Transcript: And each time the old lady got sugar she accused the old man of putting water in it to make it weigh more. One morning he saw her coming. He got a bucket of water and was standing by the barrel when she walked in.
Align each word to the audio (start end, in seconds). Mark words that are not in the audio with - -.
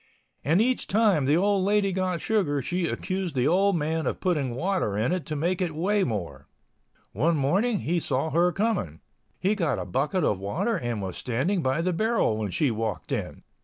And 0.43 0.59
each 0.61 0.87
time 0.87 1.25
the 1.25 1.37
old 1.37 1.63
lady 1.63 1.93
got 1.93 2.21
sugar 2.21 2.59
she 2.63 2.87
accused 2.87 3.35
the 3.35 3.47
old 3.47 3.75
man 3.75 4.07
of 4.07 4.19
putting 4.19 4.55
water 4.55 4.97
in 4.97 5.11
it 5.11 5.27
to 5.27 5.35
make 5.35 5.61
it 5.61 5.75
weigh 5.75 6.03
more. 6.03 6.47
One 7.11 7.37
morning 7.37 7.81
he 7.81 7.99
saw 7.99 8.31
her 8.31 8.51
coming. 8.51 9.01
He 9.39 9.53
got 9.53 9.77
a 9.77 9.85
bucket 9.85 10.23
of 10.23 10.39
water 10.39 10.75
and 10.75 11.03
was 11.03 11.17
standing 11.17 11.61
by 11.61 11.81
the 11.83 11.93
barrel 11.93 12.37
when 12.37 12.49
she 12.49 12.71
walked 12.71 13.11
in. 13.11 13.43